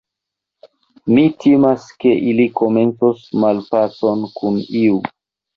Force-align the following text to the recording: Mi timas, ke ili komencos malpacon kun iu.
Mi 1.17 1.25
timas, 1.43 1.85
ke 2.03 2.15
ili 2.31 2.47
komencos 2.63 3.21
malpacon 3.45 4.29
kun 4.41 4.59
iu. 4.85 4.99